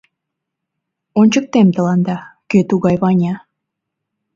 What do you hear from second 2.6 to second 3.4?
тугай Ваня.